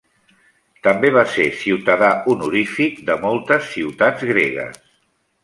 [0.85, 4.83] També va ser ciutadà honorífic de moltes ciutats gregues.